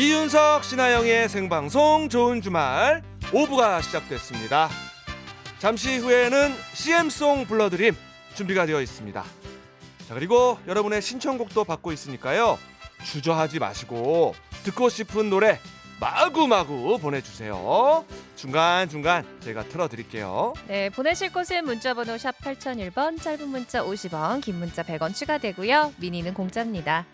[0.00, 3.02] 이윤석 신하영의 생방송 좋은 주말
[3.32, 4.70] 5부가 시작됐습니다.
[5.58, 7.94] 잠시 후에는 CM송 불러드림
[8.34, 9.22] 준비가 되어 있습니다.
[10.08, 12.58] 자, 그리고 여러분의 신청곡도 받고 있으니까요.
[13.04, 15.58] 주저하지 마시고 듣고 싶은 노래
[16.00, 18.06] 마구마구 보내주세요.
[18.36, 20.54] 중간중간 제가 틀어드릴게요.
[20.66, 25.92] 네, 보내실 곳은 문자번호 샵 8001번, 짧은 문자 50원, 긴 문자 100원 추가되고요.
[25.98, 27.04] 미니는 공짜입니다.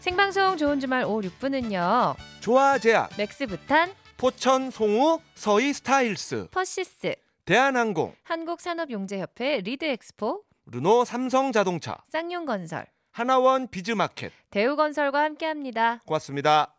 [0.00, 2.16] 생방송 좋은 주말 5, 6부는요.
[2.40, 7.14] 조아제약, 맥스부탄, 포천 송우, 서희스타힐스, 퍼시스,
[7.44, 16.00] 대한항공, 한국산업용재협회 리드엑스포, 르노 삼성자동차, 쌍용건설, 하나원 비즈마켓 대우건설과 함께합니다.
[16.06, 16.74] 고맙습니다.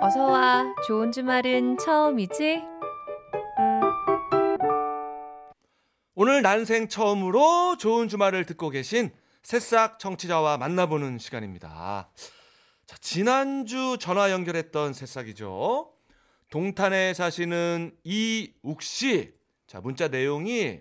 [0.00, 0.74] 어서와.
[0.88, 2.64] 좋은 주말은 처음이지?
[6.16, 9.10] 오늘 난생 처음으로 좋은 주말을 듣고 계신
[9.42, 12.10] 새싹 청취자와 만나보는 시간입니다.
[12.86, 15.92] 자, 지난주 전화 연결했던 새싹이죠.
[16.50, 19.32] 동탄에 사시는 이욱 씨.
[19.66, 20.80] 자, 문자 내용이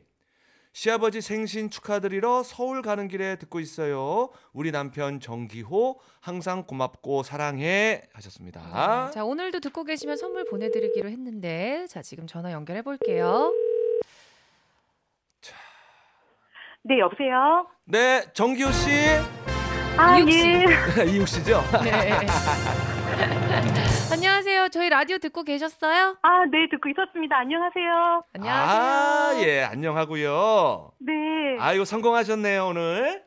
[0.74, 4.30] 시아버지 생신 축하드리러 서울 가는 길에 듣고 있어요.
[4.54, 9.08] 우리 남편 정기호 항상 고맙고 사랑해 하셨습니다.
[9.08, 13.52] 네, 자, 오늘도 듣고 계시면 선물 보내 드리기로 했는데, 자, 지금 전화 연결해 볼게요.
[16.84, 17.68] 네, 여보세요?
[17.86, 18.90] 네, 정기호 씨.
[19.98, 20.48] 아, 이욱 씨.
[20.48, 21.06] 예.
[21.12, 21.62] 이욱 씨죠?
[21.84, 22.10] 네.
[24.12, 24.70] 안녕하세요.
[24.70, 26.18] 저희 라디오 듣고 계셨어요?
[26.22, 27.38] 아, 네, 듣고 있었습니다.
[27.38, 28.24] 안녕하세요.
[28.34, 28.82] 안녕하세요.
[28.82, 30.92] 아, 예, 안녕하고요.
[31.00, 31.14] 네.
[31.60, 33.24] 아이고 성공하셨네요 오늘.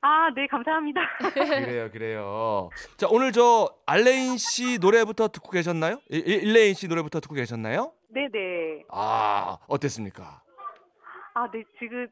[0.00, 1.00] 아, 네, 감사합니다.
[1.34, 2.70] 그래요, 그래요.
[2.96, 6.00] 자, 오늘 저 알레인 씨 노래부터 듣고 계셨나요?
[6.08, 7.92] 일레인 씨 노래부터 듣고 계셨나요?
[8.10, 8.84] 네네.
[8.90, 10.42] 아, 어땠습니까?
[11.34, 12.06] 아, 네, 지금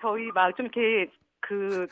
[0.00, 1.10] 저희 막 좀 이렇게
[1.40, 1.86] 그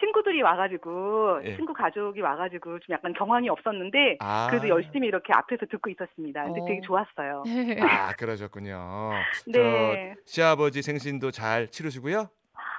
[0.00, 1.56] 친구들이 와가지고, 예.
[1.56, 6.44] 친구 가족이 와가지고 좀 약간 경황이 없었는데, 아, 그래도 열심히 이렇게 앞에서 듣고 있었습니다.
[6.44, 6.64] 근데 어.
[6.66, 7.42] 되게 좋았어요.
[7.82, 9.10] 아, 그러셨군요.
[9.48, 10.14] 네.
[10.14, 12.28] 저 시아버지 생신도 잘 치르시고요.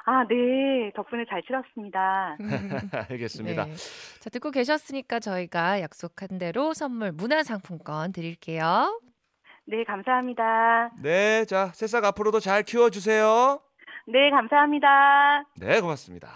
[0.05, 0.91] 아, 네.
[0.95, 2.37] 덕분에 잘 치렀습니다.
[3.09, 3.65] 알겠습니다.
[3.65, 3.73] 네.
[4.21, 9.01] 자, 듣고 계셨으니까 저희가 약속한 대로 선물 문화상품권 드릴게요.
[9.65, 10.91] 네, 감사합니다.
[11.03, 13.59] 네, 자, 새싹 앞으로도 잘 키워주세요.
[14.11, 15.45] 네, 감사합니다.
[15.57, 16.31] 네, 고맙습니다.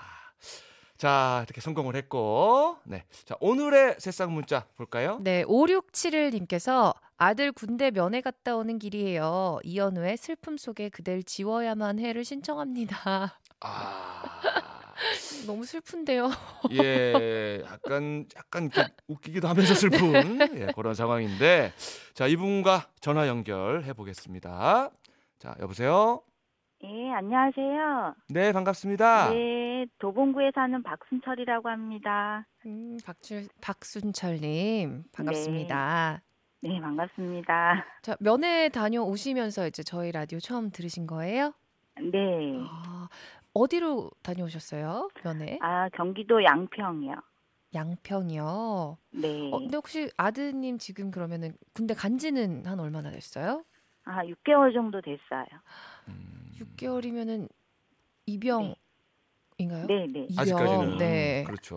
[0.95, 3.03] 자, 이렇게 성공을 했고, 네.
[3.25, 5.17] 자, 오늘의 새싹 문자 볼까요?
[5.21, 9.59] 네, 5671님께서 아들 군대 면회 갔다 오는 길이에요.
[9.63, 13.39] 이현우의 슬픔 속에 그댈 지워야만 해를 신청합니다.
[13.61, 14.39] 아,
[15.47, 16.29] 너무 슬픈데요.
[16.73, 18.69] 예, 약간 약간
[19.07, 21.73] 웃기기도 하면서 슬픈 예, 그런 상황인데,
[22.13, 24.91] 자, 이분과 전화 연결해 보겠습니다.
[25.39, 26.21] 자, 여보세요.
[26.85, 28.15] 예, 안녕하세요.
[28.29, 29.29] 네, 반갑습니다.
[29.29, 32.45] 네, 도봉구에 사는 박순철이라고 합니다.
[32.65, 36.21] 음, 박출, 박순철님 반갑습니다.
[36.61, 37.85] 네, 반갑습니다.
[38.01, 41.53] 자 면회 다녀오시면서 이제 저희 라디오 처음 들으신 거예요?
[42.01, 42.57] 네.
[42.67, 43.07] 아,
[43.53, 45.09] 어디로 다녀오셨어요?
[45.23, 45.57] 면회?
[45.61, 47.15] 아, 경기도 양평이요.
[47.73, 48.97] 양평이요.
[49.11, 49.51] 네.
[49.53, 53.63] 어, 근데 혹시 아드님 지금 그러면은 군대 간 지는 한 얼마나 됐어요?
[54.05, 55.45] 아, 6개월 정도 됐어요.
[56.09, 57.47] 음, 6개월이면은
[58.25, 59.85] 이병인가요?
[59.87, 60.27] 네, 네.
[60.29, 60.39] 이병.
[60.39, 61.43] 아직까지는 네.
[61.45, 61.75] 그렇죠.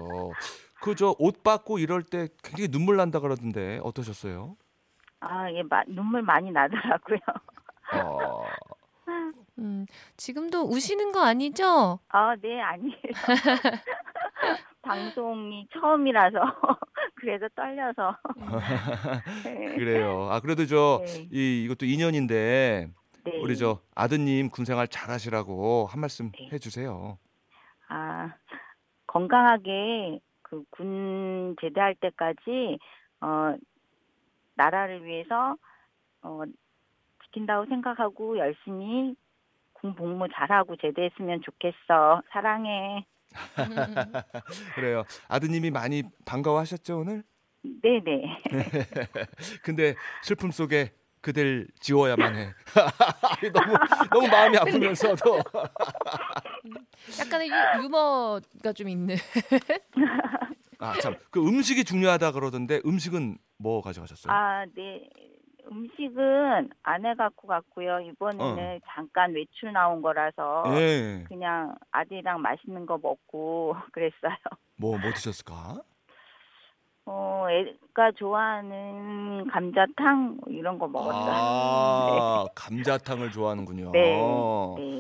[0.81, 4.57] 그 저 옷 받고 이럴 때 굉장히 눈물 난다 그러던데 어떠셨어요?
[5.21, 7.19] 아, 예, 마, 눈물 많이 나더라고요.
[7.95, 8.45] 어,
[9.59, 9.87] 음,
[10.17, 11.99] 지금도 우시는 거 아니죠?
[12.09, 12.95] 아, 네, 아니에요.
[14.83, 16.37] 방송이 처음이라서
[17.17, 18.17] 그래서 떨려서.
[19.43, 19.75] 네.
[19.77, 20.29] 그래요.
[20.31, 21.27] 아 그래도 저 네.
[21.33, 22.91] 이 이것도 인연인데
[23.27, 23.39] 네.
[23.41, 26.49] 우리 저 아드님 군생활 잘하시라고 한 말씀 네.
[26.53, 27.19] 해주세요.
[27.89, 28.35] 아,
[29.07, 32.79] 건강하게 그 군 제대할 때까지
[33.21, 33.57] 어
[34.55, 35.57] 나라를 위해서
[36.23, 36.43] 어
[37.25, 39.17] 지킨다고 생각하고 열심히
[39.73, 42.23] 군 복무 잘하고 제대했으면 좋겠어.
[42.31, 43.05] 사랑해.
[44.77, 45.03] 그래요.
[45.29, 47.23] 아드님이 많이 반가워하셨죠 오늘?
[47.63, 48.23] 네, 네.
[49.65, 50.93] 근데 슬픔 속에
[51.31, 52.55] 그댈 지워야만 해.
[53.53, 53.75] 너무
[54.13, 55.41] 너무 마음이 아프면서도
[57.21, 59.17] 약간의 유, 유머가 좀 있는.
[60.79, 64.33] 아 참 그 음식이 중요하다 그러던데 음식은 뭐 가져가셨어요?
[64.33, 65.09] 아, 네.
[65.69, 67.99] 음식은 안 해갖고 갔고요.
[68.01, 71.25] 이번에는 잠깐 외출 나온 거라서 예.
[71.27, 74.37] 그냥 아들이랑 맛있는 거 먹고 그랬어요.
[74.77, 75.81] 뭐 뭐 드셨을까?
[77.09, 81.33] 어, 애가 좋아하는 감자탕 이런 거 먹었어요.
[81.33, 83.93] 아 감자탕을 좋아하는군요.
[83.93, 84.17] 네.
[84.77, 84.99] 네.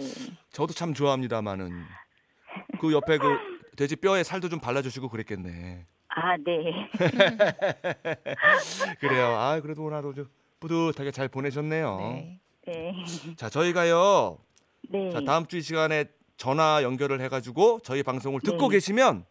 [0.53, 1.70] 저도 참 좋아합니다만은
[2.81, 3.37] 그 옆에 그
[3.76, 5.85] 돼지 뼈에 살도 좀 발라주시고 그랬겠네.
[6.08, 6.88] 아, 네.
[9.00, 9.26] 그래요.
[9.37, 10.26] 아 그래도 오늘 하루 좀
[10.61, 11.97] 뿌듯하게 잘 보내셨네요.
[11.99, 12.41] 네.
[12.67, 12.94] 네.
[13.37, 14.38] 자 저희가요.
[14.88, 15.11] 네.
[15.11, 16.05] 자 다음 주 이 시간에
[16.37, 18.76] 전화 연결을 해가지고 저희 방송을 듣고 네.
[18.76, 19.25] 계시면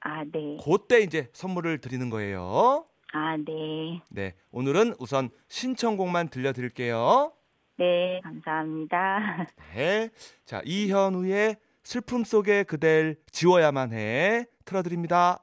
[0.00, 0.56] 아, 네.
[0.62, 2.86] 그때 이제 선물을 드리는 거예요.
[3.12, 4.00] 아, 네.
[4.08, 7.32] 네 오늘은 우선 신청곡만 들려드릴게요.
[7.78, 9.46] 네, 감사합니다.
[9.74, 10.10] 네.
[10.44, 15.42] 자 이현우의 슬픔 속에 그댈 지워야만 해 틀어드립니다.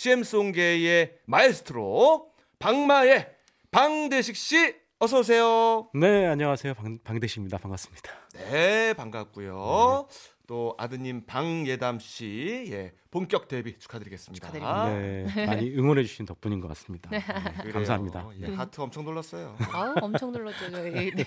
[0.00, 3.28] CM송계의 마에스트로 방마의
[3.70, 5.90] 방대식 씨 어서 오세요.
[5.92, 6.72] 네, 안녕하세요.
[6.72, 7.58] 방, 방대식입니다.
[7.58, 8.10] 반갑습니다.
[8.32, 10.08] 네, 반갑고요.
[10.50, 14.48] 또 아드님 방예담 씨, 예, 본격 데뷔 축하드리겠습니다.
[14.48, 14.88] 축하드립니다.
[14.88, 17.08] 네, 많이 응원해 주신 덕분인 것 같습니다.
[17.08, 17.20] 네,
[17.60, 17.72] 그래요.
[17.72, 18.28] 감사합니다.
[18.40, 19.56] 예, 하트 엄청 놀랐어요.
[19.72, 21.12] 아우 엄청 눌렀죠 저희.
[21.12, 21.24] 네.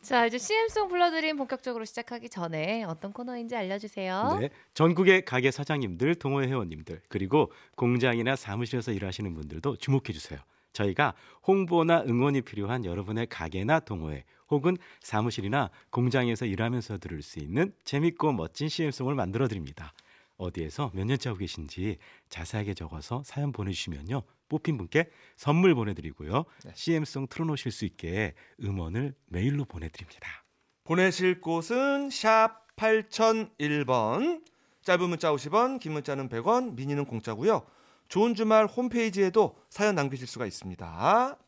[0.00, 4.38] 자 이제 CM송 불러드림 본격적으로 시작하기 전에 어떤 코너인지 알려주세요.
[4.40, 10.40] 네, 전국의 가게 사장님들, 동호회 회원님들, 그리고 공장이나 사무실에서 일하시는 분들도 주목해 주세요.
[10.72, 11.14] 저희가
[11.46, 18.68] 홍보나 응원이 필요한 여러분의 가게나 동호회 혹은 사무실이나 공장에서 일하면서 들을 수 있는 재밌고 멋진
[18.68, 19.92] CM송을 만들어 드립니다.
[20.36, 24.22] 어디에서 몇 년째 하고 계신지 자세하게 적어서 사연 보내주시면요.
[24.48, 26.44] 뽑힌 분께 선물 보내드리고요.
[26.64, 26.72] 네.
[26.74, 30.44] CM송 틀어놓으실 수 있게 음원을 메일로 보내드립니다.
[30.84, 34.42] 보내실 곳은 샵 8001번.
[34.82, 37.64] 짧은 문자 50원, 긴 문자는 100원, 미니는 공짜고요.
[38.10, 41.38] 좋은 주말 홈페이지에도 사연 남기실 수가 있습니다.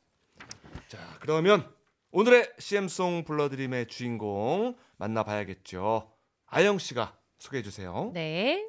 [0.88, 1.68] 자, 그러면
[2.12, 6.12] 오늘의 CM송 불러드림의 주인공 만나봐야겠죠.
[6.46, 8.12] 아영 씨가 소개해 주세요.
[8.14, 8.64] 네.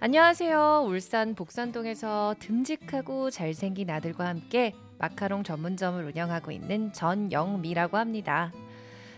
[0.00, 0.86] 안녕하세요.
[0.88, 8.50] 울산 복산동에서 듬직하고 잘생긴 아들과 함께 마카롱 전문점을 운영하고 있는 전영미라고 합니다.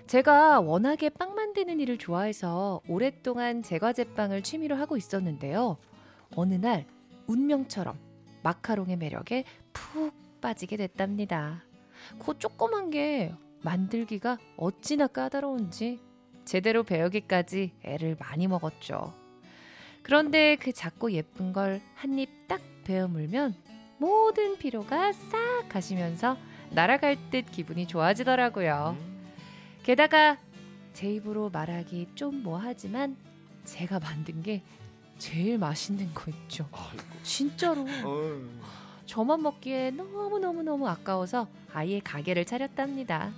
[0.07, 5.79] 제가 워낙에 빵 만드는 일을 좋아해서 오랫동안 제과제빵을 취미로 하고 있었는데요.
[6.37, 6.87] 어느 날
[7.27, 7.99] 운명처럼
[8.43, 11.63] 마카롱의 매력에 푹 빠지게 됐답니다.
[12.19, 13.33] 그 조그만 게
[13.63, 16.01] 만들기가 어찌나 까다로운지
[16.45, 19.15] 제대로 배우기까지 애를 많이 먹었죠.
[20.03, 23.55] 그런데 그 작고 예쁜 걸 한 입 딱 베어 물면
[23.99, 26.37] 모든 피로가 싹 가시면서
[26.71, 29.12] 날아갈 듯 기분이 좋아지더라고요.
[29.83, 30.39] 게다가
[30.93, 33.17] 제 입으로 말하기 좀 뭐하지만
[33.65, 34.63] 제가 만든 게
[35.19, 36.69] 제일 맛있는 거 있죠.
[36.73, 37.03] 아이고.
[37.23, 38.41] 진짜로 어,
[39.07, 43.33] 저만 먹기에 너무너무너무 아까워서 아예 가게를 차렸답니다.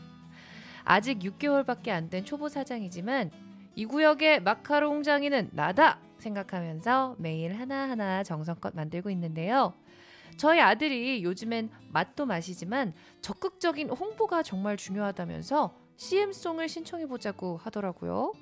[0.85, 3.31] 아직 6개월밖에 안 된 초보 사장이지만
[3.75, 9.75] 이 구역의 마카롱 장인은 나다 생각하면서 매일 하나하나 정성껏 만들고 있는데요.
[10.37, 18.33] 저희 아들이 요즘엔 맛도 맛이지만 적극적인 홍보가 정말 중요하다면서 CM송을 신청해 보자고 하더라고요.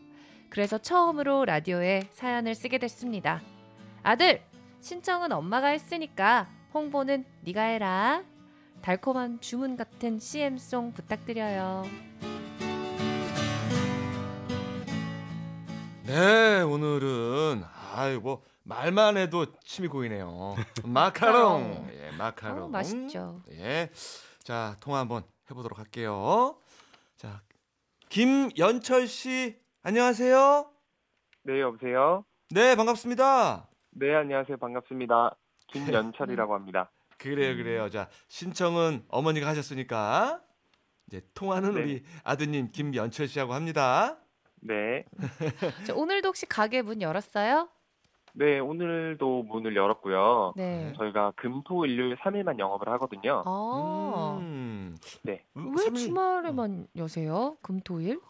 [0.48, 3.40] 그래서 처음으로 라디오에 사연을 쓰게 됐습니다.
[4.02, 4.42] 아들,
[4.80, 8.22] 신청은 엄마가 했으니까 홍보는 네가 해라.
[8.82, 11.84] 달콤한 주문 같은 CM송 부탁드려요.
[16.04, 17.62] 네, 오늘은
[17.94, 20.56] 아이 뭐 말만 해도 침이 고이네요.
[20.84, 21.88] 마카롱.
[21.92, 22.64] 예, 마카롱.
[22.64, 23.42] 어, 맛있죠.
[23.52, 23.90] 예.
[24.42, 26.56] 자, 통화 한번 해 보도록 할게요.
[27.22, 27.40] 자,
[28.08, 30.68] 김연철 씨 안녕하세요.
[31.44, 32.24] 네, 여보세요?
[32.50, 33.68] 네, 반갑습니다.
[33.92, 34.56] 네, 안녕하세요.
[34.56, 35.36] 반갑습니다.
[35.68, 36.90] 김연철이라고 합니다.
[37.18, 37.88] 그래요, 그래요.
[37.90, 40.42] 자, 신청은 어머니가 하셨으니까
[41.06, 41.80] 이제 통화는 네.
[41.80, 44.18] 우리 아드님 김연철 씨하고 합니다.
[44.60, 45.04] 네.
[45.86, 47.68] 자, 오늘도 혹시 가게 문 열었어요?
[48.34, 50.54] 네, 오늘도 문을 열었고요.
[50.56, 50.92] 네.
[50.96, 53.42] 저희가 금, 토, 일요일 3일만 영업을 하거든요.
[53.44, 54.96] 아, 음.
[55.22, 55.44] 네.
[55.56, 57.56] 음, 왜 삼일- 주말에만 여세요?
[57.62, 58.20] 금토일?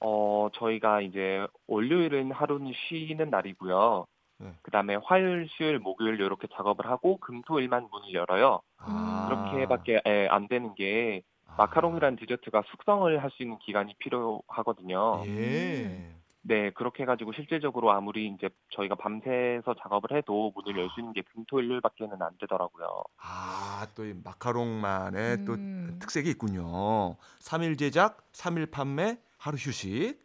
[0.00, 4.06] 어, 저희가 이제 월요일은 하루는 쉬는 날이고요.
[4.40, 4.52] 네.
[4.62, 8.60] 그다음에 화요일, 수요일, 목요일 이렇게 작업을 하고 금토일만 문을 열어요.
[8.78, 9.26] 아.
[9.28, 11.54] 그렇게밖에 예, 안 되는 게 아.
[11.58, 15.22] 마카롱이라는 디저트가 숙성을 할 수 있는 기간이 필요하거든요.
[15.26, 16.12] 예.
[16.48, 21.20] 네, 그렇게 해가지고 실제적으로 아무리 이제 저희가 밤새서 작업을 해도 문을 열 수 있는 게
[21.22, 22.86] 금토일요일밖에는 안 되더라고요.
[23.18, 25.98] 아, 또 이 마카롱만의 또 음.
[26.00, 27.16] 특색이 있군요.
[27.40, 30.18] 3일 제작, 3일 판매, 하루 휴식.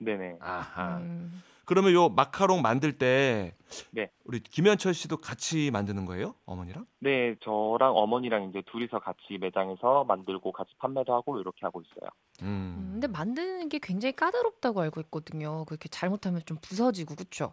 [0.00, 0.36] 네네.
[0.40, 0.98] 아하.
[0.98, 1.42] 음.
[1.70, 3.54] 그러면 요 마카롱 만들 때
[3.92, 4.10] 네.
[4.24, 6.34] 우리 김현철 씨도 같이 만드는 거예요?
[6.44, 6.84] 어머니랑?
[6.98, 12.10] 네, 저랑 어머니랑 이제 둘이서 같이 매장에서 만들고 같이 판매도 하고 이렇게 하고 있어요.
[12.42, 12.90] 음, 음.
[12.94, 15.64] 근데 만드는 게 굉장히 까다롭다고 알고 있거든요.
[15.66, 17.52] 그렇게 잘못하면 좀 부서지고 그렇죠?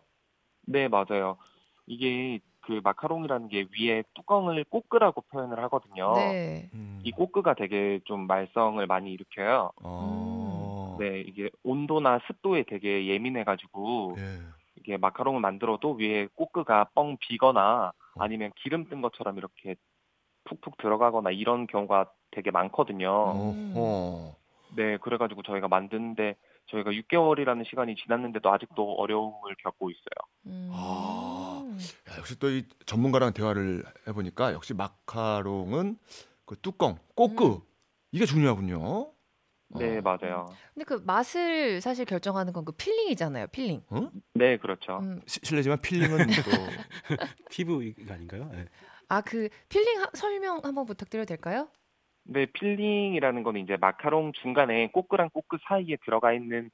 [0.65, 1.37] 네, 맞아요.
[1.85, 6.13] 이게 그 마카롱이라는 게 위에 뚜껑을 꼬끄라고 표현을 하거든요.
[6.15, 6.71] 네.
[6.73, 6.99] 음.
[7.03, 9.69] 이 꼬끄가 되게 좀 말썽을 많이 일으켜요.
[9.83, 10.36] 어.
[10.99, 14.39] 네, 이게 온도나 습도에 되게 예민해가지고 예.
[14.75, 18.23] 이게 마카롱을 만들어도 위에 꼬끄가 뻥 비거나 어.
[18.23, 19.75] 아니면 기름 뜬 것처럼 이렇게
[20.45, 23.09] 푹푹 들어가거나 이런 경우가 되게 많거든요.
[23.09, 24.35] 어허.
[24.75, 26.35] 네, 그래가지고 저희가 만드는데
[26.69, 30.03] 저희가 6개월이라는 시간이 지났는데도 아직도 어려움을 겪고 있어요.
[30.47, 30.69] 음.
[30.73, 31.63] 아.
[32.09, 35.97] 야, 역시 또 이 전문가랑 대화를 해보니까 역시 마카롱은
[36.45, 37.59] 그 뚜껑, coque 음.
[38.11, 39.11] 이게 중요하군요.
[39.69, 40.01] 네, 어.
[40.01, 40.49] 맞아요.
[40.73, 43.47] 근데 그 맛을 사실 결정하는 건 그 filling이잖아요.
[43.47, 43.81] filling.
[44.33, 44.99] 네, 그렇죠.
[45.01, 45.21] 음.
[45.25, 46.51] 시- 실례지만 peeling은 또
[47.51, 48.49] 피부가 아닌가요?
[48.53, 48.65] 네.
[49.09, 51.67] 아, 그 filling 하- 설명 한번 부탁드려도 될까요?
[52.25, 56.69] 네, filling이라는 건 이제 마카롱 중간에 coque랑 coque 사이에 들어가 있는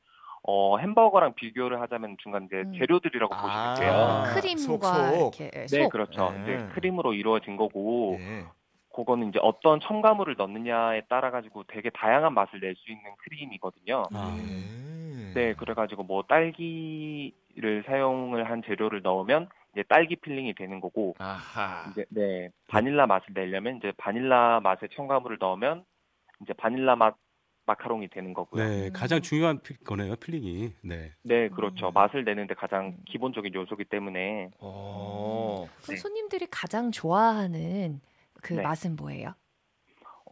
[0.45, 2.73] 어, 햄버거랑 비교를 하자면 중간 이제 음.
[2.77, 3.41] 재료들이라고 아.
[3.41, 3.93] 보시면 돼요.
[3.93, 5.39] 아, 크림과 속, 속.
[5.41, 5.89] 이렇게 네, 속.
[5.89, 6.31] 그렇죠.
[6.31, 6.41] 네.
[6.43, 8.45] 이제 크림으로 이루어진 거고, 예.
[8.93, 14.03] 그거는 이제 어떤 첨가물을 넣느냐에 따라 가지고 되게 다양한 맛을 낼 수 있는 크림이거든요.
[14.13, 14.37] 아.
[14.39, 15.33] 예.
[15.33, 21.89] 네, 그래가지고 뭐 딸기를 사용을 한 재료를 넣으면 이제 딸기 filling이 되는 거고, 아하.
[21.91, 25.85] 이제 네 바닐라 맛을 내려면 이제 바닐라 맛의 첨가물을 넣으면
[26.43, 27.15] 이제 바닐라 맛
[27.65, 28.61] 마카롱이 되는 거고요.
[28.63, 28.93] 네, 음.
[28.93, 30.73] 가장 중요한 피- 거네요, filling이.
[30.83, 31.11] 네.
[31.23, 31.87] 네, 그렇죠.
[31.87, 31.93] 음.
[31.93, 35.65] 맛을 내는데 가장 기본적인 요소기 때문에 어.
[35.81, 35.95] 그럼 네.
[35.95, 38.01] 손님들이 가장 좋아하는
[38.43, 38.61] 그 네.
[38.61, 39.33] 맛은 뭐예요?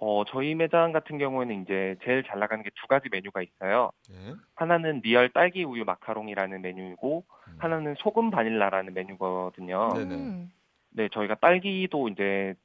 [0.03, 3.91] 어 저희 매장 같은 경우에는 이제 제일 잘 나가는 게 두 가지 메뉴가 있어요.
[4.11, 4.33] 예.
[4.55, 7.55] 하나는 real 딸기 우유 마카롱이라는 메뉴이고 음.
[7.59, 9.93] 하나는 소금 바닐라라는 메뉴거든요.
[9.93, 10.15] 네네.
[10.15, 10.51] 음.
[10.89, 12.55] 네, 저희가 딸기도 이제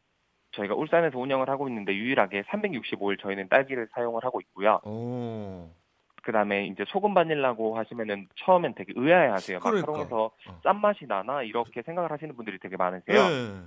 [0.53, 4.81] 저희가 울산에서 운영을 하고 있는데 유일하게 365일 저희는 딸기를 사용을 하고 있고요.
[4.85, 5.71] 오.
[6.23, 9.61] 그다음에 이제 소금 바닐라고 하시면은 처음엔 되게 의아해하세요.
[9.61, 9.87] 그러니까.
[9.93, 10.61] 마카롱에서 어.
[10.65, 13.17] 짠 맛이 나나 이렇게 생각을 하시는 분들이 되게 많으세요.
[13.21, 13.61] 예.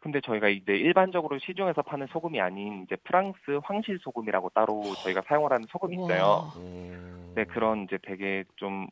[0.00, 5.52] 근데 저희가 이제 일반적으로 시중에서 파는 소금이 아닌 이제 프랑스 황실 소금이라고 따로 저희가 사용을
[5.52, 6.52] 하는 소금이 있어요.
[6.56, 7.32] 오.
[7.34, 8.86] 네, 그런 이제 되게 좀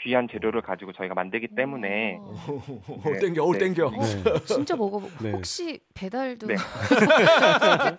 [0.00, 2.32] 귀한 재료를 가지고 저희가 만들기 때문에 우와.
[2.88, 3.58] 오, 땡겨, 오 네.
[3.58, 3.90] 땡겨.
[3.90, 4.44] 네.
[4.46, 5.02] 진짜 먹어.
[5.20, 5.32] 네.
[5.32, 6.54] 혹시 배달도 네.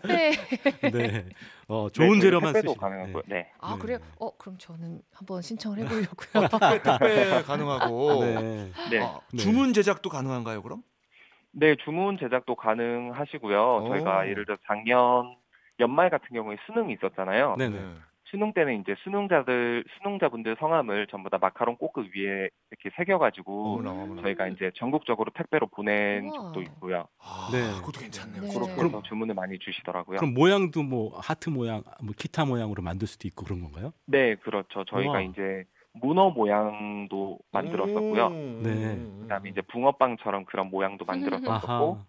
[0.02, 0.32] 택배.
[0.92, 1.26] 네.
[1.68, 2.82] 어, 네, 좋은 재료만 택배도 쓰시는.
[2.90, 3.24] 가능하고요.
[3.28, 3.52] 네.
[3.60, 3.80] 아 네.
[3.80, 4.00] 그래요?
[4.18, 6.48] 어 그럼 저는 한번 신청을 해보려고요.
[6.84, 8.24] 택배 가능하고.
[8.26, 8.72] 네.
[8.90, 9.00] 네.
[9.02, 9.38] 아, 네.
[9.38, 10.82] 주문 제작도 가능한가요, 그럼?
[11.52, 13.84] 네, 주문 제작도 가능하시고요.
[13.84, 13.88] 오.
[13.90, 15.36] 저희가 예를 들어 작년
[15.80, 17.56] 연말 같은 경우에 수능이 있었잖아요.
[17.58, 17.80] 네, 네.
[18.26, 24.22] 수능 때는 이제 수능자들 수능자분들 성함을 전부 다 마카롱 꼬끄 위에 이렇게 새겨가지고 어머나, 어머나.
[24.22, 26.44] 저희가 이제 전국적으로 택배로 보낸 우와.
[26.44, 27.08] 적도 있고요.
[27.18, 27.58] 아, 네.
[27.80, 28.42] 그것도 괜찮네요.
[28.44, 28.54] 네.
[28.54, 30.18] 그렇게 그럼- 해서 주문을 많이 주시더라고요.
[30.20, 33.94] 그럼 모양도 뭐 하트 모양, 뭐 기타 모양으로 만들 수도 있고 그런 건가요?
[34.06, 34.84] 네, 그렇죠.
[34.86, 35.22] 저희가 우와.
[35.22, 35.64] 이제
[35.94, 38.28] 문어 모양도 만들었었고요.
[38.28, 38.62] 음.
[38.64, 39.22] 네.
[39.24, 42.06] 그다음에 이제 붕어빵처럼 그런 모양도 만들었었고, 아하.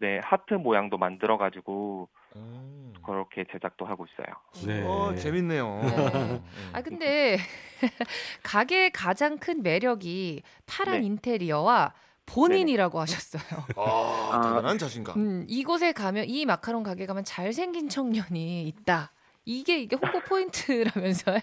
[0.00, 2.92] 네 하트 모양도 만들어가지고 음.
[3.04, 4.66] 그렇게 제작도 하고 있어요.
[4.66, 4.84] 네.
[4.86, 5.80] 어, 재밌네요.
[5.82, 6.42] 네.
[6.72, 7.36] 아 근데
[8.42, 11.06] 가게의 가장 큰 매력이 파란 네.
[11.06, 11.92] 인테리어와
[12.26, 13.64] 본인이라고 하셨어요.
[13.76, 14.40] 아, 아.
[14.42, 15.18] 대단한 자신감.
[15.18, 19.12] 음, 이곳에 가면 이 마카롱 가게 가면 잘생긴 청년이 있다.
[19.44, 21.40] 이게 이게 홍보 포인트라면서요.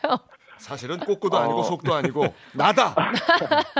[0.57, 1.39] 사실은 coque도 어.
[1.41, 2.95] 아니고 속도 아니고 나다.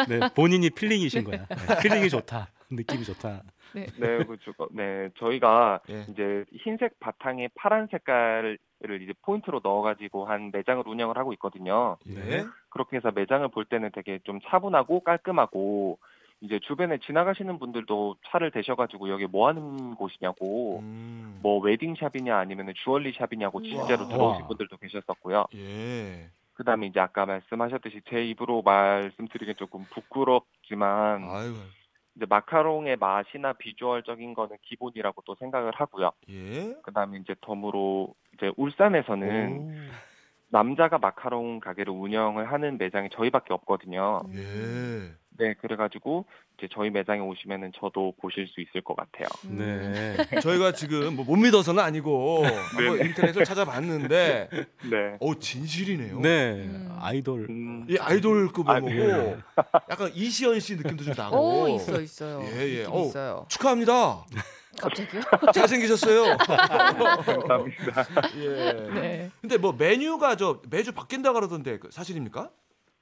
[0.07, 1.45] 네, 본인이 filling이신 거야.
[1.47, 2.47] 네, feeling이 좋다.
[2.69, 3.43] 느낌이 좋다.
[3.73, 3.85] 네,
[4.23, 4.53] 그렇죠.
[4.71, 6.05] 네, 저희가 예.
[6.09, 8.57] 이제 흰색 바탕에 파란 색깔을
[9.01, 11.97] 이제 포인트로 넣어가지고 한 매장을 운영을 하고 있거든요.
[12.09, 12.45] 예.
[12.69, 15.99] 그렇게 해서 매장을 볼 때는 되게 좀 차분하고 깔끔하고
[16.41, 21.39] 이제 주변에 지나가시는 분들도 차를 대셔가지고 여기 뭐 하는 곳이냐고 음.
[21.41, 24.07] 뭐 웨딩샵이냐 아니면 주얼리 샵이냐고 진짜로.
[24.07, 25.45] 들어오신 분들도 계셨었고요.
[25.55, 26.29] 예.
[26.57, 31.53] 그다음에 이제 아까 말씀하셨듯이 제 입으로 말씀드리긴 조금 부끄럽지만 아유.
[32.15, 36.11] 이제 마카롱의 맛이나 비주얼적인 거는 기본이라고 또 생각을 하고요.
[36.29, 36.73] 예.
[36.81, 39.71] 그다음에 이제 덤으로 이제 울산에서는 오.
[40.49, 44.21] 남자가 마카롱 가게를 운영을 하는 매장이 저희밖에 없거든요.
[44.33, 45.11] 예.
[45.39, 46.25] 네, 그래가지고
[46.57, 49.27] 이제 저희 매장에 오시면은 저도 보실 수 있을 것 같아요.
[49.45, 49.57] 음.
[49.59, 50.39] 네.
[50.39, 53.05] 저희가 지금 뭐 못 믿어서는 아니고 한번.
[53.05, 54.49] 인터넷을 찾아봤는데
[54.89, 55.17] 네.
[55.19, 56.19] 어 진실이네요.
[56.21, 56.53] 네.
[56.53, 56.89] 음.
[56.99, 57.45] 아이돌.
[57.49, 59.37] 음, 이 아이돌급의 아, 뭐고 네.
[59.91, 61.37] 약간 이시연 씨 느낌도 좀 나고.
[61.63, 62.41] 오 있어 있어요.
[62.43, 62.77] 예, 예.
[62.83, 63.05] 느낌 어우.
[63.09, 63.45] 있어요.
[63.49, 64.25] 축하합니다.
[64.79, 65.21] 갑자기요?
[65.53, 66.37] 잘생기셨어요.
[66.47, 68.03] 감사합니다.
[68.37, 68.73] 예.
[68.93, 69.31] 네.
[69.41, 72.49] 근데 뭐 메뉴가 저 매주 바뀐다 그러던데 그 사실입니까?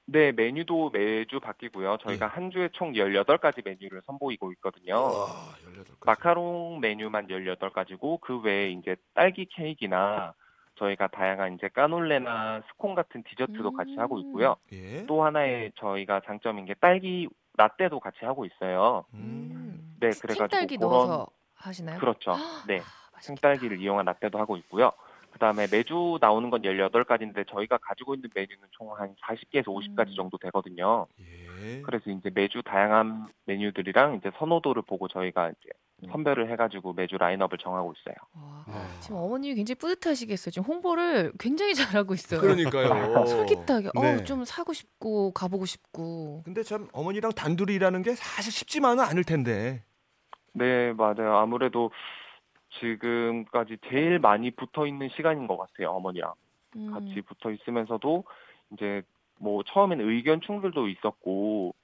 [0.08, 1.98] 네, 메뉴도 매주 바뀌고요.
[2.02, 4.94] 저희가 한 주에 총 18가지 메뉴를 선보이고 있거든요.
[4.94, 5.26] 와,
[5.66, 6.06] 18가지.
[6.06, 10.32] 마카롱 메뉴만 18가지고 그 외에 이제 딸기 케이크나
[10.78, 13.98] 저희가 다양한 이제 canelé나 스콘 같은 디저트도 같이 음.
[13.98, 14.56] 하고 있고요.
[14.72, 15.04] 예.
[15.06, 19.06] 또 하나의 저희가 장점인 게 딸기 라떼도 같이 하고 있어요.
[19.14, 19.96] 음.
[19.98, 21.26] 네, 스팀 그래가지고 딸기 그런- 넣어서
[21.56, 21.98] 하시나요?
[21.98, 22.32] 그렇죠.
[22.68, 22.80] 네.
[22.80, 23.20] 아, 맛있겠다.
[23.20, 24.92] 생딸기를 이용한 라떼도 하고 있고요.
[25.32, 30.14] 그다음에 매주 나오는 건 18가지인데 저희가 가지고 있는 메뉴는 총 한 40개에서 50가지 음.
[30.16, 31.06] 정도 되거든요.
[31.20, 31.82] 예.
[31.82, 35.68] 그래서 이제 매주 다양한 메뉴들이랑 이제 선호도를 보고 저희가 이제
[36.04, 36.08] 음.
[36.12, 38.14] 선별을 해가지고 매주 라인업을 정하고 있어요.
[38.32, 39.00] 와, 네.
[39.00, 40.50] 지금 어머님이 굉장히 뿌듯하시겠어요.
[40.52, 42.40] 지금 홍보를 굉장히 잘하고 있어요.
[42.40, 43.26] 그러니까요.
[43.26, 44.14] 솔깃하게 네.
[44.14, 46.42] 어, 좀 사고 싶고 가보고 싶고.
[46.44, 49.82] 근데 참 어머니랑 단둘이 일하는 게 사실 쉽지만은 않을 텐데.
[50.56, 51.36] 네, 맞아요.
[51.36, 51.90] 아무래도
[52.80, 55.90] 지금까지 제일 많이 붙어 있는 시간인 것 같아요.
[55.90, 56.32] 어머니랑
[56.76, 56.90] 음.
[56.92, 58.24] 같이 붙어 있으면서도
[58.72, 59.02] 이제
[59.38, 61.74] 뭐 처음에는 의견 충돌도 있었고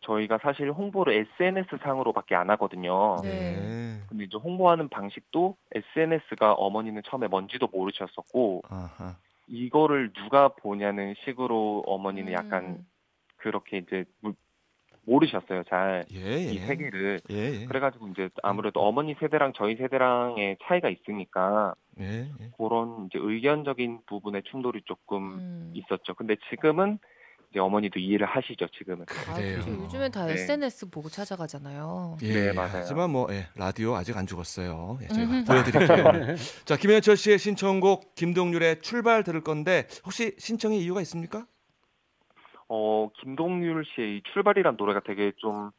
[0.00, 3.20] 저희가 사실 홍보를 SNS 상으로밖에 안 하거든요.
[3.22, 4.00] 네.
[4.08, 9.16] 근데 이제 홍보하는 방식도 SNS가 어머니는 처음에 뭔지도 모르셨었고 아하.
[9.46, 12.86] 이거를 누가 보냐는 식으로 어머니는 약간 음.
[13.36, 14.04] 그렇게 이제
[15.08, 16.58] 모- 모르셨어요 잘이 예, 예.
[16.66, 17.64] 세계를 예, 예.
[17.66, 22.50] 그래가지고 이제 아무래도 어머니 세대랑 저희 세대랑의 차이가 있으니까 예, 예.
[22.56, 25.72] 그런 이제 의견적인 부분의 충돌이 조금 음.
[25.74, 26.14] 있었죠.
[26.14, 26.98] 근데 지금은
[27.50, 28.66] 이제 어머니도 이해를 하시죠.
[28.76, 29.06] 지금은.
[29.08, 29.60] 아, 그래요.
[29.62, 29.82] 그렇죠.
[29.84, 30.34] 요즘엔 다 네.
[30.34, 32.18] SNS 보고 찾아가잖아요.
[32.22, 32.70] 예, 네, 맞아요.
[32.74, 34.98] 하지만 뭐 예, 라디오 아직 안 죽었어요.
[35.02, 35.44] 예, 저희가 음.
[35.46, 36.36] 보여드릴게요.
[36.66, 41.46] 자, 김현철 씨의 신청곡 김동률의 출발 들을 건데 혹시 신청의 이유가 있습니까?
[42.68, 45.70] 어 김동률 씨의 이 출발이란 노래가 되게 좀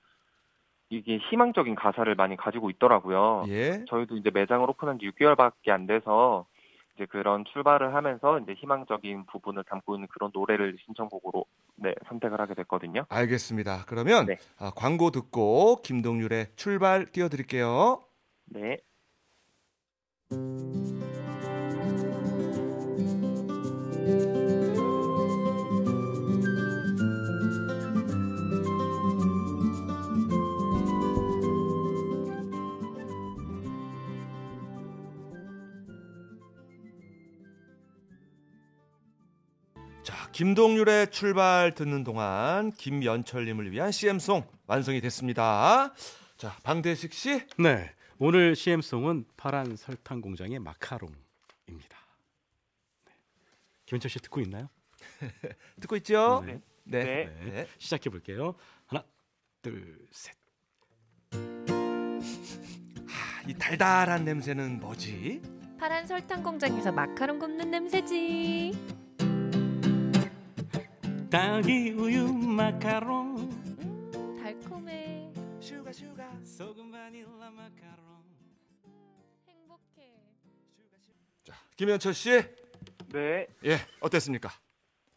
[0.89, 3.45] 이게 희망적인 가사를 많이 가지고 있더라고요.
[3.47, 3.85] 예.
[3.87, 6.47] 저희도 이제 매장을 오픈한 지 6개월밖에 안 돼서
[6.95, 12.55] 이제 그런 출발을 하면서 이제 희망적인 부분을 담고 있는 그런 노래를 신청곡으로 네 선택을 하게
[12.55, 13.05] 됐거든요.
[13.07, 13.85] 알겠습니다.
[13.87, 14.37] 그러면 네.
[14.57, 18.03] 아, 광고 듣고 김동률의 출발 띄워드릴게요.
[18.47, 18.79] 네.
[40.39, 45.93] 김동률의 출발 듣는 동안 김연철님을 위한 CM송 완성이 됐습니다.
[46.37, 47.41] 자, 방대식 씨.
[47.57, 47.93] 네.
[48.19, 51.97] 오늘 CM송은 파란 설탕 공장의 마카롱입니다.
[53.03, 53.11] 네.
[53.85, 54.69] 김현철 씨 듣고 있나요?
[55.81, 56.41] 듣고 있죠?
[56.45, 56.61] 네.
[56.85, 57.03] 네.
[57.03, 57.25] 네.
[57.43, 57.67] 네.
[57.77, 58.55] 시작해 볼게요.
[58.85, 59.03] 하나,
[59.61, 60.37] 둘, 셋.
[63.45, 65.41] 이 달달한 냄새는 뭐지?
[65.77, 69.08] 파란 설탕 공장에서 마카롱 굽는 냄새지.
[71.29, 73.37] 딸기 우유 마카롱.
[73.37, 75.31] 음, 달콤해.
[75.59, 76.27] sugar sugar.
[76.43, 78.23] 소금 바닐라 마카롱.
[79.47, 80.11] 행복해.
[81.43, 82.41] 자, 김현철 씨.
[83.09, 83.47] 네.
[83.63, 84.49] 예, 어땠습니까?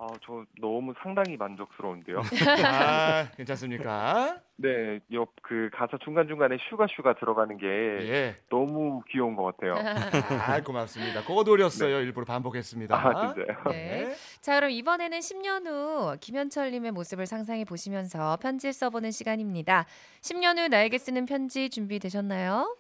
[0.03, 2.19] 아, 저 너무 상당히 만족스러운데요.
[2.67, 4.41] 아, 괜찮습니까?
[4.57, 8.37] 네, 옆 그 가사 중간 중간에 sugar sugar 들어가는 게 예.
[8.49, 9.75] 너무 귀여운 것 같아요.
[10.43, 11.21] 아, 고맙습니다.
[11.23, 12.01] 그거 노렸어요.
[12.01, 12.97] 일부러 반복했습니다.
[12.97, 13.62] 아, 진짜요?
[13.71, 14.15] 네.
[14.41, 19.85] 자, 그럼 이번에는 10년 후 김현철님의 모습을 상상해 보시면서 편지를 써보는 시간입니다.
[20.23, 22.77] 10년 후 나에게 쓰는 편지 준비되셨나요?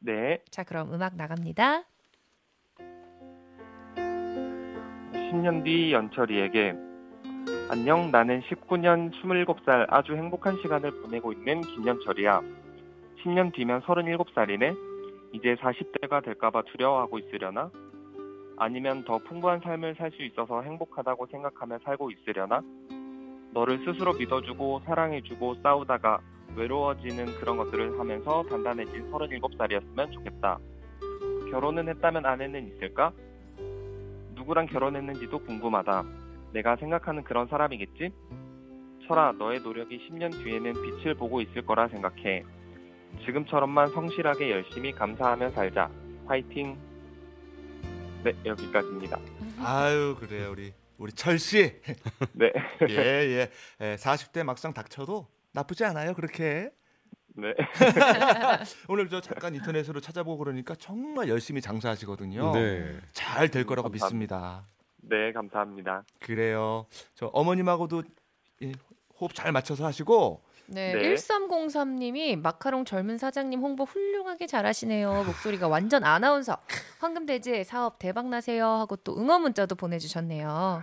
[0.00, 0.42] 네.
[0.50, 1.84] 자, 그럼 음악 나갑니다.
[5.30, 6.74] 10년 뒤 현철이에게
[7.68, 12.40] 안녕 나는 19년 27살 아주 행복한 시간을 보내고 있는 김현철이야.
[13.22, 14.76] 10년 뒤면 37살이네.
[15.32, 17.70] 이제 40대가 될까봐 두려워하고 있으려나?
[18.56, 22.62] 아니면 더 풍부한 삶을 살 수 있어서 행복하다고 생각하며 살고 있으려나?
[23.52, 26.20] 너를 스스로 믿어주고 사랑해주고 싸우다가
[26.54, 30.58] 외로워지는 그런 것들을 하면서 단단해진 37살이었으면 좋겠다.
[31.50, 33.12] 결혼은 했다면 아내는 있을까?
[34.36, 36.04] 누구랑 결혼했는지도 궁금하다.
[36.52, 38.12] 내가 생각하는 그런 사람이겠지?
[39.08, 42.44] 철아, 너의 노력이 10년 뒤에는 빛을 보고 있을 거라 생각해.
[43.24, 45.90] 지금처럼만 성실하게 열심히 감사하며 살자.
[46.26, 46.76] 화이팅!
[48.24, 49.18] 네, 여기까지입니다.
[49.60, 50.50] 아유, 그래요.
[50.50, 51.80] 우리 우리 철 씨.
[52.32, 52.52] 네.
[52.88, 53.50] 예, 예.
[53.80, 56.70] 예, 40대 막상 닥쳐도 나쁘지 않아요 그렇게.
[57.36, 57.54] 네.
[58.88, 62.52] 오늘 저 잠깐 인터넷으로 찾아보고 그러니까 정말 열심히 장사하시거든요.
[62.52, 62.96] 네.
[63.12, 64.06] 잘 될 거라고 감사합니다.
[64.36, 64.66] 믿습니다.
[65.02, 66.02] 네, 감사합니다.
[66.20, 66.86] 그래요.
[67.14, 68.02] 저 어머님하고도
[68.60, 68.72] 이
[69.20, 71.14] 호흡 잘 맞춰서 하시고 네, 네.
[71.14, 75.24] 1303님이 마카롱 젊은 사장님 홍보 훌륭하게 잘하시네요.
[75.24, 76.56] 목소리가 완전 아나운서.
[76.98, 80.82] 황금돼지 사업 대박 나세요 하고 또 응원 문자도 보내주셨네요.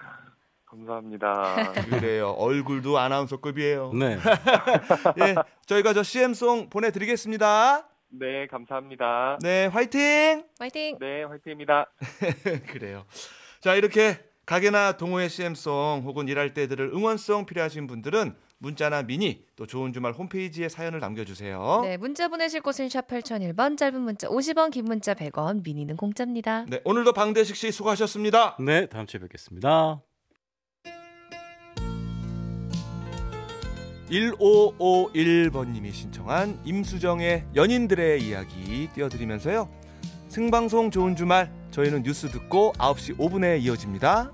[0.74, 1.72] 감사합니다.
[1.90, 2.32] 그래요.
[2.32, 3.94] 얼굴도 아나운서급이에요.
[3.94, 4.18] 네.
[5.22, 7.88] 예, 저희가 저 CM송 보내드리겠습니다.
[8.10, 9.40] 네, 감사합니다.
[9.42, 10.44] 네, 화이팅!
[10.60, 10.98] 파이팅!
[11.00, 11.88] 네, 화이팅입니다.
[12.72, 13.06] 그래요.
[13.62, 19.66] 자, 이렇게 가게나 동호회 CM송 혹은 일할 때 들을 응원송 필요하신 분들은 문자나 미니 또
[19.66, 21.82] 좋은 주말 홈페이지에 사연을 남겨주세요.
[21.84, 26.66] 네, 문자 보내실 곳은 샵 8001번, 짧은 문자 50원, 긴 문자 100원, 미니는 공짜입니다.
[26.70, 28.58] 네, 오늘도 방대식 씨 수고하셨습니다.
[28.60, 30.02] 네, 다음 주에 뵙겠습니다.
[34.14, 39.68] 1551번님이 신청한 임수정의 연인들의 이야기 띄워드리면서요.
[40.28, 44.32] 생방송 좋은 주말 저희는 뉴스 듣고 9시 5분에 이어집니다.